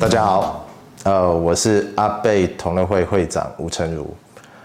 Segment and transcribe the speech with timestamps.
[0.00, 0.66] 大家好，
[1.04, 4.12] 呃，我是阿贝同乐会会长吴成儒。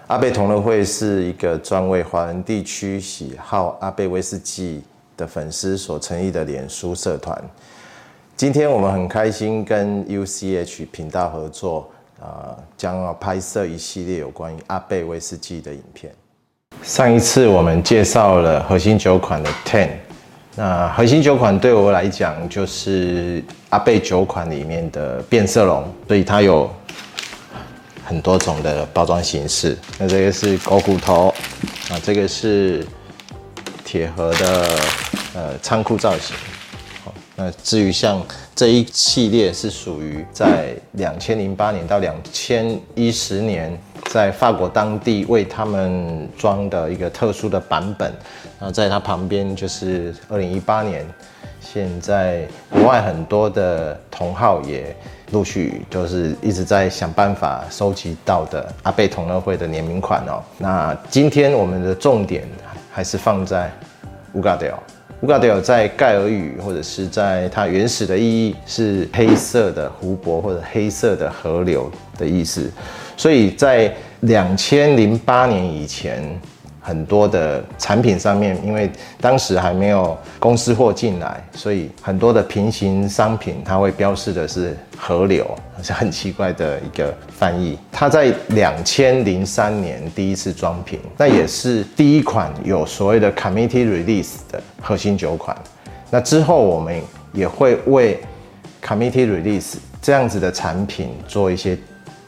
[0.08, 4.82] 阿贝同乐会是一个专为华人地区喜好阿贝威士忌
[5.16, 7.40] 的粉丝所成立的脸书社团。
[8.36, 11.90] 今天我们很开心跟 UCH 频道合作，
[12.20, 16.12] 呃，将要拍摄一系列有关于阿贝威士忌的影片。
[16.84, 19.88] 上一次我们介绍了核心酒款的 Ten，
[20.56, 26.70] 那核心酒款对我来讲就是阿贝酒款里面的变色龙，所以它有
[28.04, 29.78] 很多种的包装形式。
[29.98, 31.34] 那这个是狗骨头，
[31.90, 32.86] 啊，这个是
[33.86, 34.68] 铁盒的
[35.36, 36.36] 呃仓库造型。
[37.38, 38.22] 那至于像
[38.54, 43.76] 这一系列是属于在两千零八年到两千一十年，
[44.14, 48.14] 在法国当地为他们装的一个特殊的版本。
[48.60, 51.04] 然后在它旁边就是二零一八年，
[51.60, 54.96] 现在国外很多的同好也
[55.32, 60.44] 陆续就是一直在想办法收集到的阿贝同乐会的联名款哦。
[60.60, 62.48] 那今天我们的重点
[62.92, 63.72] 还是放在
[64.34, 64.72] 乌嘎德。
[65.24, 72.70] 乌嘎德尔在盖尔语或者是在它原始的意义是黑色的湖泊或者黑色的河流的意思，
[73.16, 76.22] 所以在两千零八年以前。
[76.86, 85.50] 很多的产品上面，因为当时还没有公司货进来，所以很多的平行商品它会标示的是河流，
[85.82, 87.80] 是很奇怪的一个翻译。
[87.90, 95.56] 它在两千零三年第一次装瓶，那也是第一款有所谓的 Committee Release 的核心酒款。
[96.12, 98.20] 那之后我们也会为
[98.86, 101.78] Committee Release 这样子的产品做一些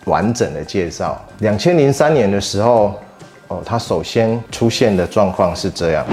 [0.05, 1.21] 完整的介绍。
[1.39, 2.97] 两千零三年的时候。
[3.47, 6.05] 哦，它首先出现的状况是这样，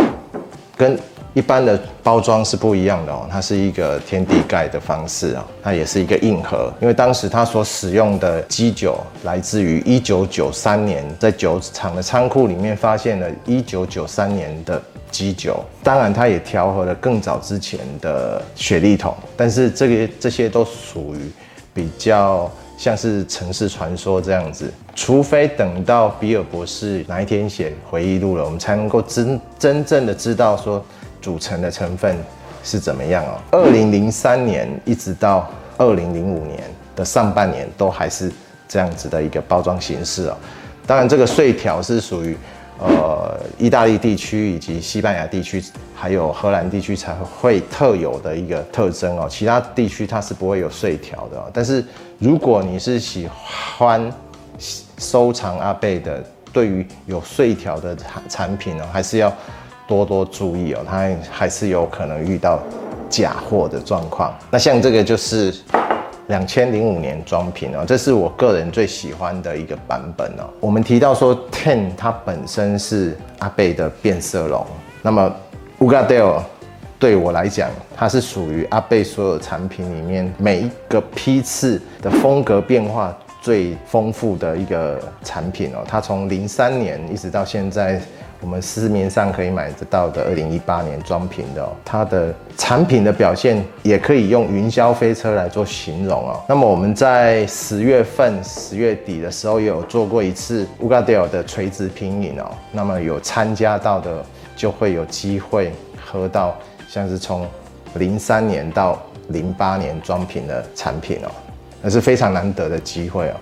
[0.77, 0.99] 跟
[1.35, 3.27] 一般的包装是不一样的哦。
[3.31, 6.71] 它是一个天地盖的方式啊，它也是一个硬盒。
[6.79, 15.65] 因为当时它所使用的基酒来自于一九九三年，在酒厂的仓库里面发现了一九九三年的基酒。
[15.83, 21.33] 当然，它也调和了更早之前的雪莉桶，但是这个这些都属于
[21.73, 22.51] 比较。
[22.83, 30.85] 像是城市传说这样子，除非等到比尔博士哪一天写回忆录了，我们才能够真真正的知道说
[31.21, 32.17] 组成的成分
[32.65, 33.39] 是怎么样哦。
[33.53, 35.49] 二零零三年一直到
[35.79, 36.61] 二零零五年
[36.97, 38.33] 的上半年都还是
[38.67, 40.37] 这样子的一个包装形式哦。
[40.85, 42.37] 当然，这个碎条是属于。
[42.79, 45.63] 呃，意大利地区以及西班牙地区，
[45.95, 49.29] 还有荷兰地区才会特有的一个特征哦。
[49.31, 51.51] 其他地区它是不会有碎条的哦。
[51.53, 51.85] 但是
[52.19, 53.29] 如果你是喜
[53.77, 54.13] 欢
[54.99, 57.97] 收藏阿贝的，对于有碎条的
[58.29, 59.33] 产品呢，还是要
[59.87, 60.81] 多多注意哦。
[60.89, 62.61] 它还是有可能遇到
[63.09, 64.37] 假货的状况。
[64.51, 65.55] 那像这个就是。
[66.33, 70.49] 两千零五年装瓶哦，这是我个人最喜欢的一个版本哦。
[70.61, 74.67] 我们提到说，Ten 它本身是阿贝的变色龙，
[75.03, 75.31] 那么
[75.79, 76.43] u g a d e l
[76.99, 85.85] 对我来讲，它是属于阿贝所有产品里面每一个批次的风格变化最丰富的一个产品哦。
[85.87, 88.01] 它从零三年一直到现在。
[88.45, 96.43] 我们市面上可以买得到的二零一八年装瓶的哦，它的产品的表现也可以用云霄飞车来做形容哦。
[96.49, 102.51] 那么我们在十月份、十月底的时候有做过一次乌嘎德尔的垂直品饮哦。
[102.73, 104.27] 那么有参加到的
[104.57, 105.71] 就会有机会
[106.05, 106.57] 喝到
[106.89, 107.47] 像是从
[107.95, 111.31] 零三年到零八年装瓶的产品哦，
[111.83, 113.35] 那是非常难得的机会哦。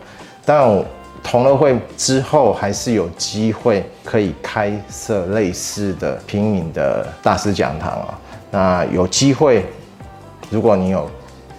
[0.45, 0.84] 但。
[1.23, 8.19] 同乐会之后还是有机会可以开设类似的品饮的大师讲堂啊。
[8.51, 9.67] 那有机会，
[10.49, 11.09] 如果你有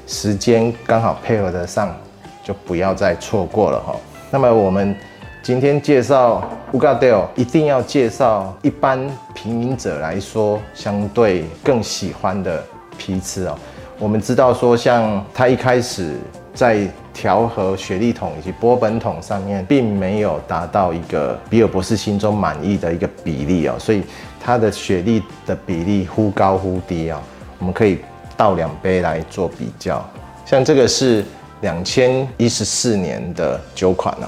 [0.07, 1.95] 时间刚好配合得上，
[2.43, 3.95] 就不要再错过了哈。
[4.31, 4.95] 那么我们
[5.43, 8.99] 今天介绍乌嘎德尔，一定要介绍一般
[9.35, 12.63] 品饮者来说相对更喜欢的
[12.97, 13.55] 批次哦。
[13.99, 16.15] 我们知道说，像他一开始
[16.53, 24.03] 在调和雪莉桶以及波本桶上面，并没有达到一个比尔博士心中满意的一个比例哦，所以
[24.39, 27.19] 它的雪莉的比例忽高忽低哦。
[27.59, 27.99] 我们可以
[28.35, 30.03] 倒两杯来做比较，
[30.45, 31.23] 像这个是
[31.61, 34.27] 两千一十四年的酒款哦，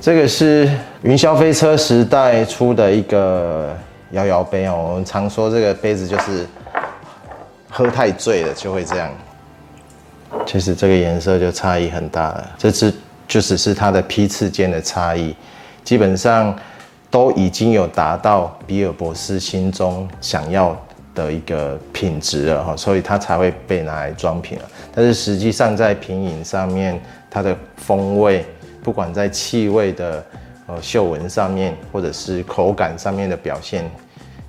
[0.00, 0.70] 这个是
[1.02, 3.74] 云霄飞车时代出的一个
[4.10, 6.46] 摇摇杯哦，我们常说这个杯子就是
[7.70, 9.10] 喝太醉了就会这样。
[10.46, 12.92] 其实这个颜色就差异很大了，这只
[13.26, 15.34] 就只是它的批次间的差异。
[15.82, 16.54] 基本上
[17.10, 20.76] 都已经有达到比尔博士心中想要
[21.14, 24.64] 的一个品质了哈，所以它才会被拿来装瓶了。
[24.94, 27.00] 但是实际上在品饮上面，
[27.30, 28.44] 它的风味，
[28.82, 30.24] 不管在气味的
[30.66, 33.90] 呃嗅闻上面，或者是口感上面的表现，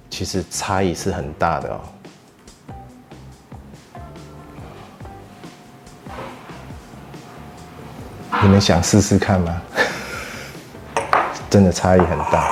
[0.09, 1.79] 其实差异是很大的哦。
[8.45, 9.59] 你们想试试看吗？
[11.50, 12.51] 真的差异很大。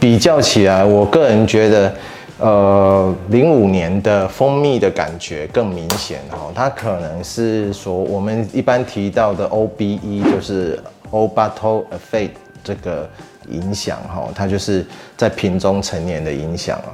[0.00, 1.94] 比较起来，我个人觉得，
[2.38, 6.50] 呃，零五年的蜂蜜的感觉更明显哦。
[6.54, 12.30] 它可能是说我们一般提到的 OBE，就是 Old Bottle Effect
[12.64, 13.06] 这个
[13.50, 16.88] 影响哈，它就是在瓶中陈年的影响啊。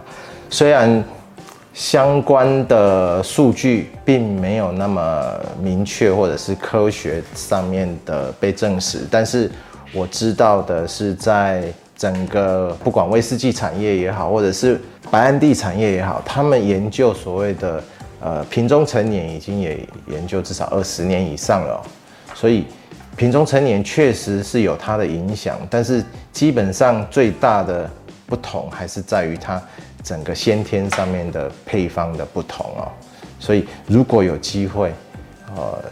[0.50, 1.05] 虽然
[1.76, 9.50] 相关的数据并没有那么明确，或者是科学上面的被证实，但是
[9.93, 11.73] 我知道的是在。
[11.99, 14.78] 整个不管威士忌产业也好，或者是
[15.11, 17.82] 白兰地产业也好，他们研究所谓的
[18.20, 21.82] 呃瓶中陈年已经也研究至少二十年以上了，
[22.34, 22.67] 所以
[23.17, 27.90] 瓶中陈年确实是有它的影响，但是基本上最大的
[28.26, 29.58] 不同还是在于它
[30.06, 32.87] 整个先天上面的配方的不同哦。
[33.41, 34.93] 所以如果有机会，
[35.56, 35.82] 呃，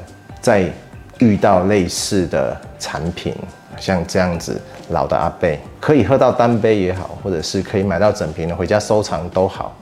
[0.40, 0.70] 再
[1.18, 3.34] 遇到类似的产品。
[3.80, 9.76] 像这样子老的阿贝，可以喝到单杯也好，或者是可以买到整瓶的回家收藏都好，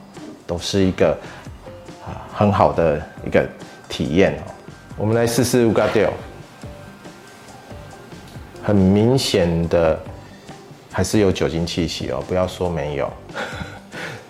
[0.47, 1.15] 都是一个
[2.03, 3.47] 啊很好的一个
[3.87, 4.41] 体验哦。
[4.97, 6.07] 我们来试试乌加迪，
[8.63, 9.99] 很明显的
[10.91, 13.13] 还是有酒精气息哦，不要说没有，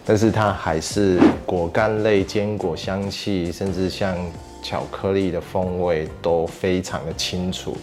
[0.05, 4.17] 但是它还是果干类、坚果香气，甚至像
[4.61, 7.77] 巧克力的风味都非常的清楚。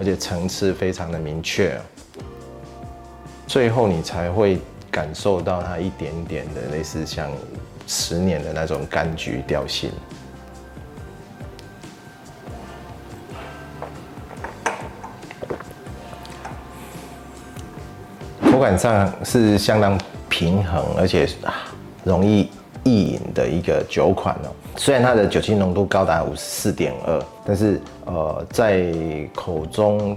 [0.00, 1.76] 而且层次非常的明确，
[3.48, 4.60] 最后你才会
[4.92, 7.28] 感受到它一点点的类似像
[7.84, 9.90] 十年的那种柑橘调性，
[18.52, 19.98] 口感上是相当
[20.38, 21.28] 平衡，而且
[22.04, 22.48] 容易
[22.84, 24.54] 易饮的一个酒款哦。
[24.76, 28.94] 虽然它的酒精浓度高达五十四点二，但是呃，在
[29.34, 30.16] 口中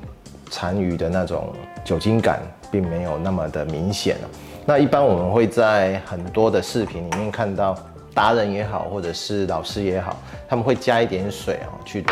[0.52, 1.52] 残余的那种
[1.84, 2.40] 酒精感
[2.70, 4.16] 并没有那么的明显。
[4.64, 7.76] 那一般我们会在很多的视频里面看到
[8.14, 10.16] 达人也好，或者是老师也好，
[10.48, 12.06] 他们会加一点水哦去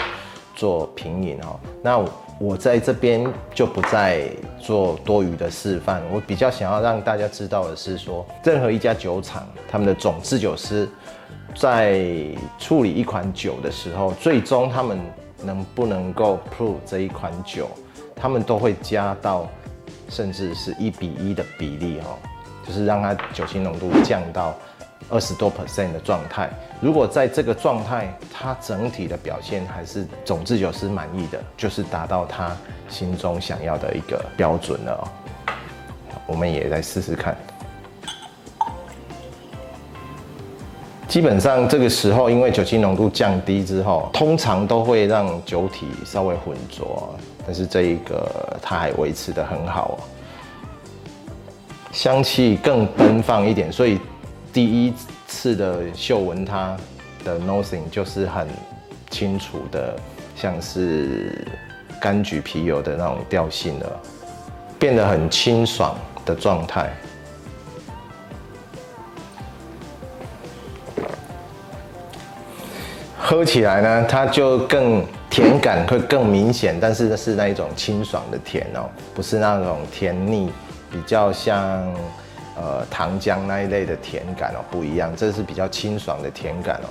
[0.56, 1.60] 做品饮哦。
[1.84, 2.04] 那
[2.40, 4.24] 我在这边就不再
[4.58, 6.02] 做多余的示范。
[6.12, 10.88] 我比较想要让大家知道的是说，任何一家酒厂，他们的总制酒师。
[11.56, 12.06] 在
[12.60, 15.00] 处理一款酒的时候，最终他们
[15.44, 17.68] 能不能够 prove 这一款酒，
[18.16, 19.48] 他们都会加到
[20.10, 22.18] 甚至是一比一的比例哦，
[22.66, 24.56] 就是让它酒精浓度降到
[25.10, 26.50] 二十多 percent 的状态。
[26.82, 32.56] 如果在这个状态，它整体的表现还是总制酒师满意的，就是达到他
[32.90, 35.12] 心中想要的一个标准了。
[36.26, 37.36] 我们也来试试看。
[41.08, 47.16] 基本上这个时候，因为酒精浓度降低之后，通常都会让酒体稍微浑浊，
[47.48, 49.98] 但是这一个它还维持得很好，
[51.92, 54.00] 香气更奔放一点，所以
[54.52, 54.94] 第一
[55.28, 56.76] 次的嗅闻它
[57.24, 58.48] 的 nosing 就是很
[59.10, 59.96] 清楚的，
[60.36, 61.48] 像是
[62.02, 64.00] 柑橘皮油的那种调性了，
[64.80, 66.90] 变得很清爽的状态。
[73.18, 80.52] 喝起来呢，它就更甜感会更明显，但是是那一种清爽的甜哦，不是那种甜腻，
[80.92, 81.94] 比较像
[82.60, 86.90] 呃糖浆那一类的甜感哦，不一样，这是比较清爽的甜感哦。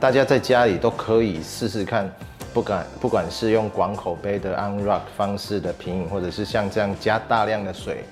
[0.00, 2.10] 大家在家里都可以试试看，
[2.54, 8.04] 不管不管是用广口杯的 unrock 方式的品饮，或者是像这样加大量的水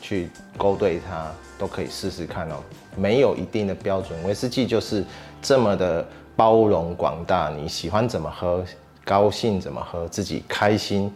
[0.00, 2.56] 去勾兑它，都可以试试看哦。
[2.96, 5.04] 没有一定的标准，威士忌就是
[5.42, 6.06] 这么的。
[6.38, 8.62] 包容广大，你喜欢怎么喝，
[9.06, 11.10] 高兴怎么喝，自己开心，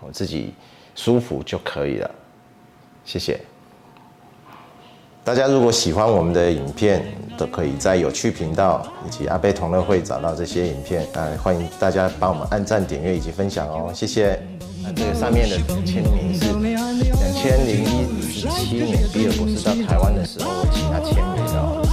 [0.00, 0.52] 我自己
[0.96, 2.10] 舒服就可以了。
[3.04, 3.40] 谢谢
[5.26, 5.48] 大家。
[5.48, 7.04] 如果喜欢我们的影片，
[7.36, 11.02] 都可以在有趣频道以及阿贝同乐会找到这些影片。
[11.14, 14.40] 啊，欢迎大家帮我们按赞、点阅以及分享哦，谢谢。
[14.84, 16.78] 那这个上面的签名是两
[17.34, 21.85] 千零一十七年比尔博士到台湾的时候，我请他签名的，